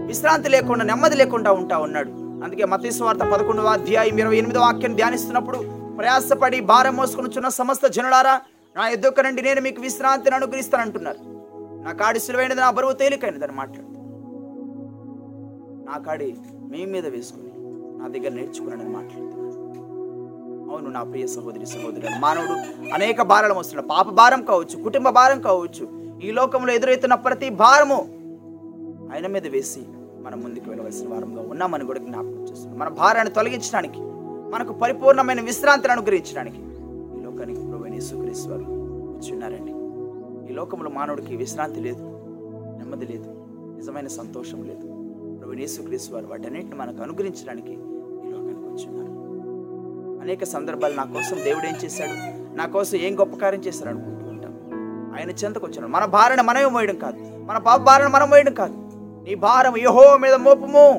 [0.10, 2.12] విశ్రాంతి లేకుండా నెమ్మది లేకుండా ఉంటా ఉన్నాడు.
[2.45, 5.60] అందుకే మతీశ్వార్త పదకొండవ అధ్యాయం ఇరవై ఎనిమిదో వాక్యం ధ్యానిస్తున్నప్పుడు
[5.97, 8.36] ప్రయాసపడి భారం మోసుకునిచున్న సమస్త జనులారా
[8.75, 11.19] నా ఎద్దుక నుండి నేను మీకు విశ్రాంతిని అనుగ్రహిస్తానంటున్నారు.
[11.86, 13.89] నా కాడి సులువైనది నా బరువు తేలికైనది అని మాట్లాడు.
[15.89, 16.30] నా కాడి
[16.71, 17.51] మీ మీద వేసుకుని
[17.99, 19.45] నా దగ్గర నేర్చుకున్నాడని మాట్లాడుతున్నాను
[20.71, 22.56] అవును నా ప్రియ సహోదరి సహోదరు మానవుడు
[22.97, 23.89] అనేక భారాలు మోస్తున్నాడు.
[23.95, 25.86] పాప భారం కావచ్చు కుటుంబ భారం కావచ్చు
[26.23, 27.97] ఈ లోకంలో ఎదురవుతున్న ప్రతి భారము
[29.13, 29.82] ఆయన మీద వేసి
[30.21, 32.80] మనం ముందుకు వెళ్ళవలసిన వారంగా ఉన్నామని కూడా జ్ఞాపకం చేస్తున్నాం.
[32.80, 33.99] మన భారాన్ని తొలగించడానికి
[34.53, 36.58] మనకు పరిపూర్ణమైన విశ్రాంతిని అనుగ్రహించడానికి
[37.19, 39.73] ఈ లోకానికి ప్రభు యేసుక్రీస్తు వచ్చి ఉన్నారండి.
[40.51, 42.03] ఈ లోకంలో మానవుడికి విశ్రాంతి లేదు
[42.77, 43.30] నెమ్మది లేదు
[43.77, 44.86] నిజమైన సంతోషం లేదు.
[45.39, 49.13] ప్రభు యేసుక్రీస్తు వారు వాటన్నిటిని మనకు అనుగ్రహించడానికి ఈ లోకానికి వచ్చి ఉన్నారు.
[50.21, 52.15] అనేక సందర్భాలు నా కోసం దేవుడు ఏం చేశాడు?
[52.58, 54.16] నా కోసం ఏం గొప్ప కార్యం చేశాడు
[55.19, 57.17] ఆయన చెంతకు వచ్చినాడు మన భారణ మనమే మోయడం కాదు.
[57.45, 58.73] మన పాప భారణ మనం మోయడం కాదు.
[59.27, 60.89] నీ భారం యహో మీద మోపము.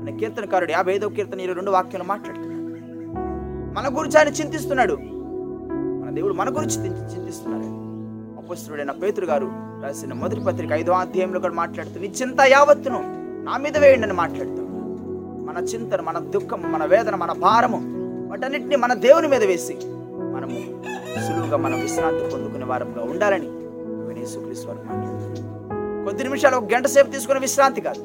[0.00, 2.58] అనే కీర్తనకారుడు యాభై ఐదో కీర్తన ఇరవై రెండు వాక్యాలు మాట్లాడుతున్నాడు.
[3.74, 4.98] మన గురించి ఆయన చింతిస్తున్నాడు.
[6.04, 7.78] మన దేవుడు మన గురించి చింతి- చింతిస్తున్నాడు.
[8.38, 13.02] అపస్తుడైన పేతురు గారు రాసిన మొదటి పత్రిక ఐదో అధ్యాయంలో కూడా మాట్లాడుతూ నీ చింత యావత్తును
[13.44, 14.62] నా మీద వేయండి అని మాట్లాడుతూ
[15.44, 17.76] మన చింతను మన దుఃఖం మన వేదన మన భారము
[18.28, 19.78] వాటన్నిటిని మన దేవుని మీద వేసి
[20.32, 20.77] మనము
[21.26, 23.48] సులువుగా మనం విశ్రాంతి పొందుకునే వారంగా ఉండాలని
[24.20, 28.02] యేసుక్రీస్తు వారు మాట్లాడుతున్నారు కొద్ది నిమిషాలు ఒక గంట సేపు తీసుకునే విశ్రాంతి కాదు.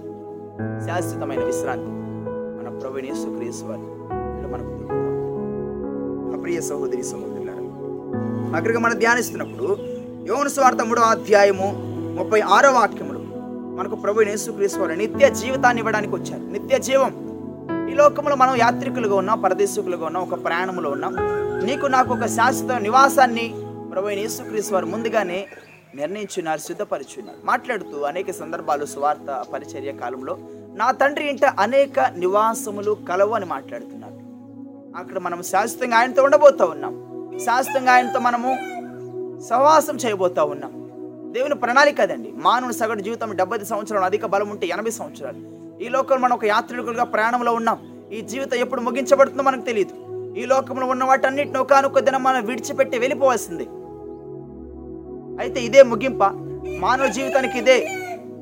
[0.85, 1.89] శాశ్వతమైన విశ్రాంతి
[2.57, 3.85] మన ప్రవీణ యేసుక్రీస్తు వారు
[4.53, 4.71] మనకు
[6.41, 7.63] ప్రియ సహోదరి సహోదరులారా
[8.57, 9.67] అక్కడికి మనం ధ్యానిస్తున్నప్పుడు
[10.27, 11.67] యోన స్వార్థ మూడో అధ్యాయము
[12.19, 13.21] ముప్పై ఆరో వాక్యములు
[13.77, 16.43] మనకు ప్రభు యేసుక్రీస్తు వారు నిత్య జీవితాన్ని ఇవ్వడానికి వచ్చారు.
[16.51, 17.13] నిత్య జీవం.
[17.91, 21.13] ఈ లోకంలో మనం యాత్రికులుగా ఉన్నాం పరదేశికులుగా ఉన్నాం ఒక ప్రయాణంలో ఉన్నాం.
[21.63, 23.53] నీకు నాకు ఒక శాశ్వత నివాసాన్ని
[23.91, 25.47] ప్రభు యేసుక్రీస్తు వారు ముందుగానే
[25.95, 27.37] నిర్ణయించున్నారు సిద్ధపరిచున్నారు.
[27.45, 30.37] మాట్లాడుతూ అనేక సందర్భాలు స్వార్థ పరిచర్య కాలంలో
[30.75, 34.13] నా తండ్రి ఇంట అనేక నివాసములు కలవు అని మాట్లాడుతున్నారు.
[34.97, 36.93] అక్కడ మనం శాశ్వతంగా ఆయనతో ఉండబోతూ ఉన్నాం.
[37.45, 38.55] శాశ్వతంగా ఆయనతో మనము
[39.49, 40.71] సహవాసం చేయబోతా ఉన్నాం.
[41.33, 42.31] దేవుని ప్రణాళిక అదండి.
[42.35, 45.39] మానవుని సగటు జీవితం డెబ్బై సంవత్సరాలు అధిక బలం ఉంటే ఎనభై సంవత్సరాలు.
[45.83, 48.09] ఈ లోకంలో మనం ఒక యాత్రికులుగా ప్రయాణంలో ఉన్నాం.
[48.13, 50.02] ఈ జీవితం ఎప్పుడు ముగించబడుతుందో మనకు తెలియదు
[50.37, 53.65] ఈ లోకంలో ఉన్న వాటన్నిటిని ఒకనొక దినం మనం విడిచిపెట్టి వెళ్ళిపోవాల్సిందే.
[55.41, 56.23] అయితే ఇదే ముగింప?
[56.79, 57.87] మానవ జీవితానికి ఇదే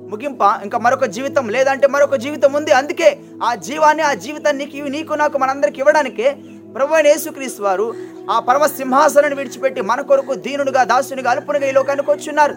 [0.10, 0.42] ముగింప?
[0.64, 2.72] ఇంకా మరొక జీవితం లేదంటే మరొక జీవితం ఉంది.
[2.72, 6.36] అందుకే ఆ జీవాన్ని ఆ జీవితాన్ని నీకు నాకు మనందరికి ఇవ్వడానికే
[6.76, 7.94] ప్రభు అయిన యేసుక్రీస్తు వారు
[8.30, 12.54] ఆ పరమ సింహాసనాన్ని విడిచిపెట్టి మన కొరకు దీనునిగా దాసునిగా అల్పునిగా ఈ లోకానికి వచ్చున్నారు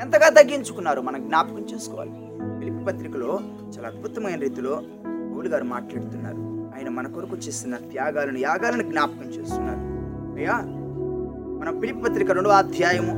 [0.00, 1.00] ఎంతగా తగ్గించుకున్నారు?
[1.00, 2.12] మనం జ్ఞాపకం చేసుకోవాలి.
[2.60, 3.40] పిలిపి పత్రికలో
[3.76, 6.53] చాలా అద్భుతమైన రీతిలో పౌలు గారు మాట్లాడుతున్నారు.
[6.84, 9.82] ఆయన మన కొరకు చేస్తున్న త్యాగాలను యాగాలను జ్ఞాపకం చేస్తున్నారు
[10.38, 10.56] అయ్యా
[11.60, 13.12] మన పిలిపత్రిక రెండవ అధ్యాయము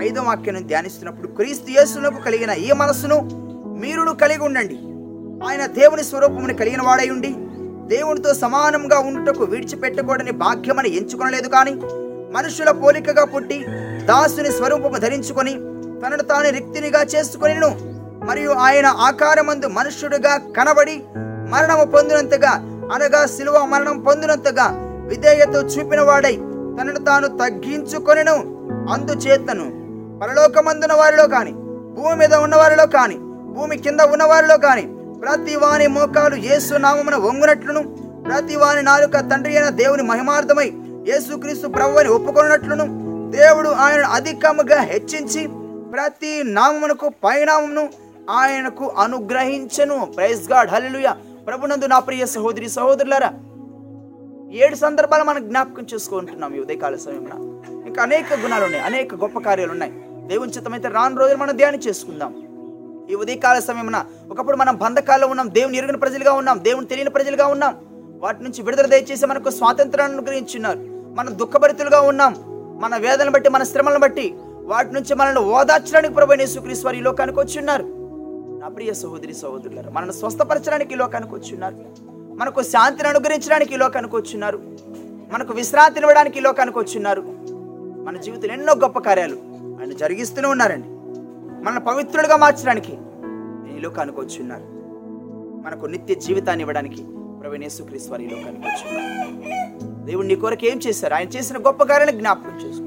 [0.00, 3.16] ఐదో వాక్యాన్ని ధ్యానిస్తున్నప్పుడు క్రీస్తు యేసునకు కలిగిన ఈ మనస్సును
[3.78, 4.76] మీరును కలిగి ఉండండి.
[5.46, 7.30] ఆయన దేవుని స్వరూపముని కలిగిన వాడై ఉండి
[7.88, 11.74] దేవునితో సమానంగా ఉండుటకు విడిచిపెట్టకూడని భాగ్యమని ఎంచుకొనలేదు కానీ
[12.32, 13.58] మనుషుల పోలికగా పుట్టి
[14.04, 15.54] దాసుని స్వరూపము ధరించుకొని
[16.02, 17.70] తనను తాను రిక్తినిగా చేసుకునిను
[18.24, 20.98] మరియు ఆయన ఆకారమందు మనుష్యుడిగా కనబడి
[21.52, 22.52] మరణము పొందినంతగా
[22.92, 24.66] అనగా శిలువ మరణం పొందినంతగా
[25.08, 26.34] విధేయత చూపిన వాడై
[26.76, 28.36] తనను తాను తగ్గించుకొనిను.
[28.92, 29.66] అందుచేతను
[30.20, 31.52] పరలోకమందున వారిలో కాని
[31.96, 37.16] భూమి మీద ఉన్నవారిలో కానీ కాని భూమి కింద ఉన్నవారిలో కానీ కాని ప్రతి వాని మోకాలు యేసు నామమున
[37.16, 37.82] వంగునట్లును
[38.26, 40.68] ప్రతి వాని నాలుక తండ్రి అయిన దేవుని మహిమార్థమై
[41.08, 42.86] యేసుక్రీస్తు ప్రభువని ఒప్పుకొనట్లును
[43.30, 45.42] దేవుడు ఆయనను అధికముగా హెచ్చించి
[45.92, 47.84] ప్రతి నామమునకు పైనామమును
[48.30, 49.96] ఆయనకు అనుగ్రహించెను.
[50.16, 51.12] ప్రైజ్ గాడ్ హల్లెలూయా
[51.50, 53.32] ప్రభునందు నా ప్రియ సహోదరి సహోదరులారా
[54.52, 57.36] ఏడు సందర్భాలు మనం జ్ఞాపకం చేసుకుంటున్నాం ఈ ఉదయకాల సమయంలో.
[57.86, 59.92] ఇంకా అనేక గుణాలు ఉన్నాయి అనేక గొప్ప కార్యాలు ఉన్నాయి.
[60.26, 62.34] దేవుని చిత్తమైతే రాను రోజులు మనం ధ్యానం చేసుకుందాం.
[63.10, 67.74] ఈ ఉదయకాల సమయమున ఒకప్పుడు మనం బంధకాల్లో ఉన్నాం దేవుని ఎరుగిన ప్రజలుగా ఉన్నాం దేవుని తెలియని ప్రజలుగా ఉన్నాం.
[68.20, 70.78] వాటి నుంచి విడుదల దయచేసి మనకు స్వాతంత్రాన్ని అనుగ్రహించున్నారు
[71.14, 72.34] మనం దుఃఖభరితులుగా ఉన్నాం
[72.80, 77.58] మన వేదనను బట్టి మన శ్రమలను బట్టి వాటి నుంచి మనల్ని ఓదార్చడానికి ప్రభు యేసుక్రీస్తు ఈ లోకానికి వచ్చి
[77.58, 77.99] ఉన్నారు
[78.60, 81.76] నా ప్రియ సహోదరి సహోదరులారు మనను స్వస్థపరచడానికి ఈ లోకానికి వచ్చి ఉన్నారు
[82.34, 84.58] మనకు శాంతిని అనుగ్రహించడానికి ఈ లోకానికి వచ్చున్నారు
[85.32, 87.22] మనకు విశ్రాంతిని ఇవ్వడానికి ఈ లోకానికి వచ్చున్నారు
[88.06, 89.36] మన జీవితంలో ఎన్నో గొప్ప కార్యాలు
[89.80, 90.88] ఆయన జరిగిస్తూనే ఉన్నారండి.
[91.64, 92.92] మనల్ని పవిత్రులుగా మార్చడానికి
[93.76, 94.66] ఈ లోకానికి వచ్చున్నారు
[95.66, 97.02] మనకు నిత్య జీవితాన్ని ఇవ్వడానికి
[97.40, 101.14] ప్రవీణేశ్వరీశ్వర ఈ లోకానికి వచ్చున్నారు దేవుడు నీ కొరకు ఏం చేశారు?
[101.14, 102.86] ఆయన చేసిన గొప్ప కార్యాలను జ్ఞాపకం చేసుకో.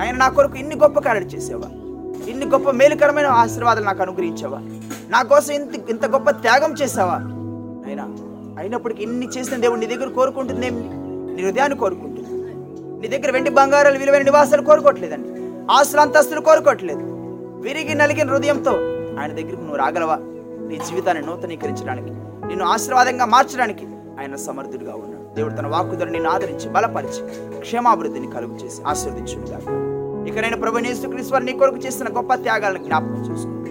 [0.00, 1.68] ఆయన నా కొరకు ఇన్ని గొప్ప కార్యాలు చేసావా?
[2.30, 4.60] ఇన్ని గొప్ప మేలుకరమైన ఆశీర్వాదాలు నాకు అనుగ్రహించావా?
[5.12, 7.16] నా కోసం ఇంత ఇంత గొప్ప త్యాగం చేసావా
[7.86, 8.04] అయినా
[8.58, 10.82] అయినప్పటికీ ఇన్ని చేసిన దేవుడు నీ దగ్గర కోరుకుంటుంది ఏమి?
[11.36, 12.18] నీ హృదయాన్ని కోరుకుంటుంది.
[13.00, 15.28] నీ దగ్గర వెండి బంగారాలు విలువైన నివాసాలు కోరుకోవట్లేదండి.
[15.70, 17.04] ఆస్తులు అంతస్తులు కోరుకోవట్లేదు.
[17.60, 18.74] విరిగి నలిగిన హృదయంతో
[19.20, 20.16] ఆయన దగ్గరికి నువ్వు రాగలవా?
[20.68, 22.10] నీ జీవితాన్ని నూతనీకరించడానికి
[22.46, 23.84] నిన్ను ఆశీర్వాదంగా మార్చడానికి
[24.20, 25.34] ఆయన సమర్థుడిగా ఉన్నాడు.
[25.36, 27.20] దేవుడు తన వాక్కుధర నిన్ను ఆదరించి బలపరిచి
[27.60, 29.58] క్షేమాభివృద్ధిని కలుగు చేసి ఆశీర్వదించుడుగా
[30.28, 33.61] ఇక నేను ప్రభు యేసుక్రీశ్వరు నీ కొరకు చేసిన గొప్ప త్యాగాలను జ్ఞాపకం చేసుకుంటూ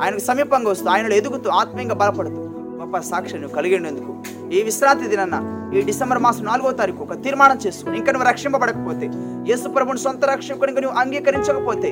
[0.00, 2.40] ఆయనకు సమీపంగా వస్తూ ఆయనలో ఎదుగుతూ ఆత్మీయంగా బలపడుతూ
[2.80, 4.12] గొప్ప సాక్షి నువ్వు కలిగినందుకు
[4.52, 5.36] ఈ విశ్రాంతి దినన్న
[5.74, 9.06] ఈ డిసెంబర్ మాసం నాలుగో తారీఖు ఒక తీర్మానం చేసుకుని ఇంకా నువ్వు రక్షింపబడకపోతే
[9.50, 11.90] యేసు ప్రభుని సొంత రక్షకునిగా నువ్వు అంగీకరించకపోతే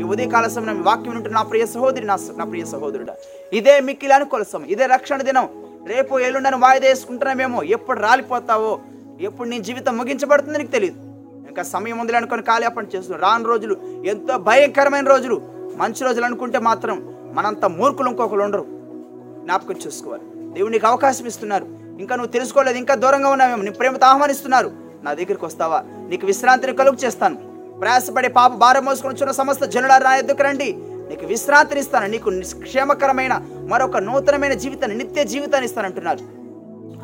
[0.00, 3.14] ఈ ఉదయకాల సమయం వాక్యం ఉంటున్న నా ప్రియ సహోదరి నా నా ప్రియ సహోదరుడా
[3.52, 5.46] ఇదే మిక్కిలి అనుకూల సమయం ఇదే రక్షణ దినం.
[5.88, 8.72] రేపు ఎల్లుండని వాయిదా వేసుకుంటున్నామేమో ఎప్పుడు రాలిపోతావో
[9.20, 10.98] ఎప్పుడు నీ జీవితం ముగించబడుతుందో నీకు తెలియదు
[11.48, 15.36] ఇంకా సమయం ఉందిలే అనుకొని కాలేపని చేస్తున్నాం రాను రోజులు ఎంతో భయంకరమైన రోజులు.
[15.76, 16.96] మంచి రోజులు అనుకుంటే మాత్రం
[17.34, 18.64] మనంత మూర్ఖులు ఇంకొకరు ఉండరు.
[19.44, 20.22] జ్ఞాపకం చేసుకోవాలి.
[20.52, 21.66] దేవుడు నీకు అవకాశం ఇస్తున్నారు.
[22.00, 24.70] ఇంకా నువ్వు తెలుసుకోలేదు ఇంకా దూరంగా ఉన్నావేమో నీ ప్రేమతో ఆహ్వానిస్తున్నారు.
[25.02, 25.84] నా దగ్గరికి వస్తావా?
[26.08, 27.36] నీకు విశ్రాంతిని కలుగు చేస్తాను.
[27.80, 30.76] ప్రయాసపడే పాప భారం మోసుకొని వచ్చిన సమస్త జనుల నా ఎద్దుకు రండి.
[31.08, 32.06] నీకు విశ్రాంతిని ఇస్తాను.
[32.06, 32.30] నీకు
[32.62, 33.34] క్షేమకరమైన
[33.68, 36.18] మరొక నూతనమైన జీవితాన్ని నిత్య జీవితాన్ని ఇస్తానంటున్నారు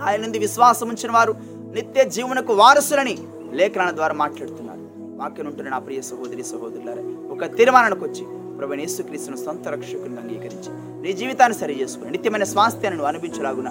[0.04, 1.34] ఆయన నుండి విశ్వాసం ఉంచిన వారు
[1.72, 3.18] నిత్య జీవనకు వారసులని
[3.52, 4.80] లేఖనాల ద్వారా మాట్లాడుతున్నారు.
[5.22, 7.02] వాక్యం ఉంటున్న నా ప్రియ సహోదరి సహోదరులారా
[7.34, 10.70] ఒక తీర్మానానికి వచ్చి ప్రభు యేసుక్రీస్తును సొంత రక్షకుని అంగీకరించి
[11.03, 13.70] నీ జీవితాన్ని సరి చేసుకుని నిత్యమైన స్వాస్థ్యాన్ని నువ్వు అనిపించలాగున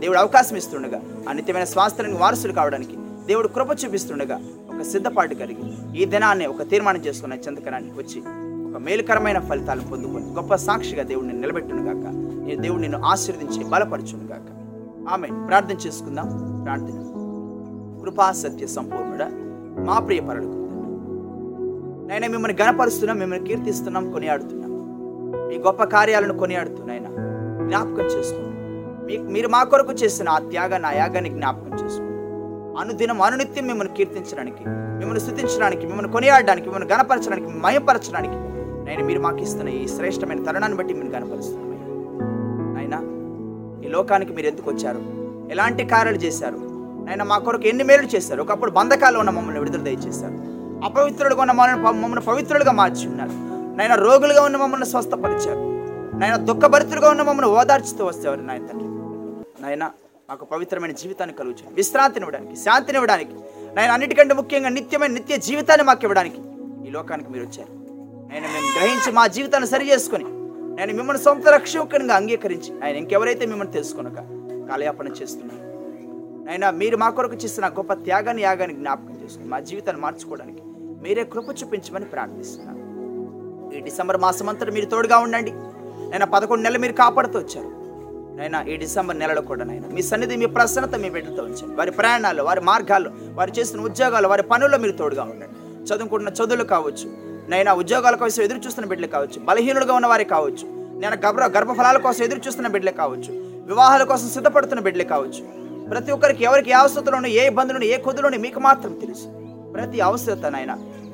[0.00, 4.36] దేవుడు అవకాశం ఇస్తుండగా ఆ నిత్యమైన స్వాస్థ్యానికి వారసులు కావడానికి దేవుడు కృప చూపిస్తుండగా
[4.68, 5.66] ఒక సిద్ధపాటు కలిగి
[6.02, 8.20] ఈ దినాన్ని ఒక తీర్మానం చేసుకున్న చెంతకరానికి వచ్చి
[8.68, 12.04] ఒక మేలుకరమైన ఫలితాలను పొందుకొని గొప్ప సాక్షిగా దేవుడిని నిలబెట్టును గాక
[12.46, 14.48] నేను దేవుడు నిన్ను ఆశీర్వదించి బలపరచును గాక
[15.08, 16.28] ఆమె ప్రార్థన చేసుకుందాం.
[16.64, 16.98] ప్రార్థన.
[18.02, 19.24] కృపా సత్య సంపూర్ణుడ
[19.86, 20.61] మా ప్రియ పరులకు
[22.12, 24.72] నైనా మిమ్మల్ని గణపరుస్తున్నాం మిమ్మల్ని కీర్తిస్తున్నాం కొనియాడుతున్నాం.
[25.48, 27.10] మీ గొప్ప కార్యాలను కొనియాడుతున్నాయినా
[27.66, 28.58] జ్ఞాపకం చేసుకోండి.
[29.06, 32.18] మీకు మీరు మా కొరకు చేసిన ఆ త్యాగాన్ని ఆ యాగాన్ని జ్ఞాపకం చేసుకోండి.
[32.80, 38.36] అనుదినం అనునిత్యం మిమ్మల్ని కీర్తించడానికి మిమ్మల్ని స్థుతించడానికి మిమ్మల్ని కొనియాడడానికి మిమ్మల్ని గణపరచడానికి మయపరచడానికి
[38.88, 41.68] నేను మీరు మాకు ఇస్తున్న ఈ శ్రేష్టమైన తరుణాన్ని బట్టి మిమ్మల్ని గనపరుస్తున్నాం
[42.78, 43.00] అయినా
[43.86, 45.02] ఈ లోకానికి మీరు ఎందుకు వచ్చారు?
[45.50, 46.60] ఎలాంటి కార్యాలు చేశారు?
[47.10, 48.42] ఆయన మా కొరకు ఎన్ని మేలు చేశారు?
[48.42, 50.41] ఒకప్పుడు బంధకాలు ఉన్న మమ్మల్ని విడుదల దయచేశారు.
[50.86, 53.34] అపవిత్రుడుగా ఉన్న మమ్మల్ని మమ్మల్ని పవిత్రులుగా మార్చి ఉన్నారు
[53.76, 55.60] నాయన రోగులుగా ఉన్న మమ్మల్ని స్వస్థపరిచారు.
[56.20, 58.88] నాయన దుఃఖభరితులుగా ఉన్న మమ్మల్ని ఓదార్చుతూ వస్తేవారు నాయన తండ్రి.
[59.62, 59.84] నాయన
[60.28, 63.34] మాకు పవిత్రమైన జీవితాన్ని కలుగుతుంది విశ్రాంతిని ఇవ్వడానికి శాంతిని ఇవ్వడానికి
[63.76, 66.40] నాయన అన్నిటికంటే ముఖ్యంగా నిత్యమైన నిత్య జీవితాన్ని మాకు ఇవ్వడానికి
[66.86, 67.72] ఈ లోకానికి మీరు వచ్చారు.
[68.32, 70.26] నేను మేము గ్రహించి మా జీవితాన్ని సరి చేసుకొని
[70.78, 74.18] నేను మిమ్మల్ని సొంత రక్షకునిగా అంగీకరించి ఆయన ఇంకెవరైతే మిమ్మల్ని తెలుసుకునక
[74.70, 75.60] కాలయాపన చేస్తున్నాను
[76.50, 80.62] అయినా మీరు మా కొరకు చేసిన గొప్ప త్యాగాన్ని యాగాన్ని జ్ఞాపకం చేసుకుని మా జీవితాన్ని మార్చుకోవడానికి
[81.02, 82.80] మీరే కృప చూపించమని ప్రార్థిస్తున్నాను.
[83.76, 85.52] ఈ డిసెంబర్ మాసం అంతా మీరు తోడుగా ఉండండి.
[86.12, 87.70] నేను పదకొండు నెలలు మీరు కాపాడుతూ వచ్చారు.
[88.38, 91.74] నైనా ఈ డిసెంబర్ నెలలో కూడా నైనా మీ సన్నిధి మీ ప్రసన్నత మీ బిడ్డతో ఉంచండి.
[91.80, 95.56] వారి ప్రయాణాలు వారి మార్గాలు వారు చేస్తున్న ఉద్యోగాలు వారి పనుల్లో మీరు తోడుగా ఉండండి.
[95.88, 97.06] చదువుకుంటున్న చదువులు కావచ్చు
[97.52, 100.66] నైనా ఉద్యోగాల కోసం ఎదురు చూస్తున్న బిడ్డలు కావచ్చు బలహీనులుగా ఉన్న వారే కావచ్చు
[101.02, 103.32] నేను గర్భ గర్భఫలాల కోసం ఎదురు చూస్తున్న బిడ్డలు కావచ్చు
[103.70, 105.42] వివాహాల కోసం సిద్ధపడుతున్న బిడ్డలు కావచ్చు
[105.90, 109.26] ప్రతి ఒక్కరికి ఎవరికి ఏ అవసరతలోనూ ఏ ఇబ్బందులను ఏ కొద్దులోనూ మీకు మాత్రం తెలుసు.
[109.74, 110.72] ప్రతి అవసరత నాయన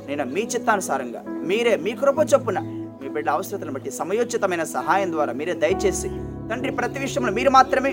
[0.08, 2.58] నేను మీ చిత్తానుసారంగా మీరే మీ కృప చొప్పున
[3.00, 6.08] మీ బిడ్డ అవసరతను బట్టి సమయోచితమైన సహాయం ద్వారా మీరే దయచేసి
[6.50, 7.92] తండ్రి ప్రతి విషయంలో మీరు మాత్రమే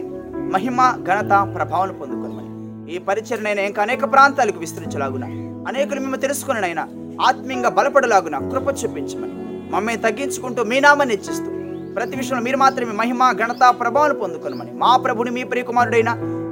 [0.53, 2.51] మహిమ ఘనత ప్రభావం పొందుకోమని.
[2.93, 5.25] ఈ పరిచయనైనా ఇంకా అనేక ప్రాంతాలకు విస్తరించలాగున
[5.67, 6.83] అనేకులు మేము తెలుసుకునైనా
[7.27, 9.33] ఆత్మీయంగా బలపడలాగున కృప చూపించమని
[9.71, 11.49] మమ్మల్ని తగ్గించుకుంటూ మీ నామాన్ని ఇచ్చిస్తూ
[11.95, 16.11] ప్రతి విషయంలో మీరు మాత్రమే మహిమ ఘనత ప్రభావం పొందుకొనమని మా ప్రభుని మీ ప్రియకుమారుడైన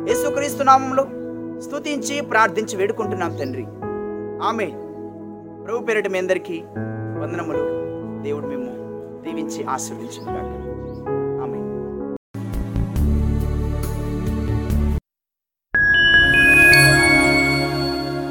[0.10, 1.04] యేసుక్రీస్తు నామంలో
[1.66, 3.66] స్తుతించి ప్రార్థించి వేడుకుంటున్నాం తండ్రి.
[4.48, 4.68] ఆమె
[5.66, 6.62] ప్రభు పేరిట మీ అందరికీ
[7.22, 7.64] వందనములు.
[8.24, 8.70] దేవుడు మేము
[9.24, 10.63] దీవించి ఆశీర్వదించుగాక